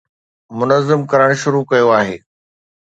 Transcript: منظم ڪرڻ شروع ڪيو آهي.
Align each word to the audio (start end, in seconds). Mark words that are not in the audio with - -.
منظم 0.59 0.99
ڪرڻ 1.11 1.29
شروع 1.41 1.63
ڪيو 1.71 1.87
آهي. 1.99 2.15